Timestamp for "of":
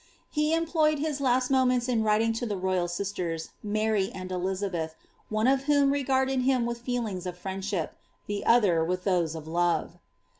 5.45-5.65, 7.27-7.37, 9.35-9.47